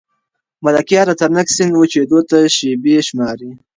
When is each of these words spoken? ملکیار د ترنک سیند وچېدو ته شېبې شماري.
ملکیار 0.63 1.07
د 1.09 1.13
ترنک 1.19 1.47
سیند 1.55 1.73
وچېدو 1.77 2.19
ته 2.29 2.37
شېبې 2.55 2.95
شماري. 3.07 3.51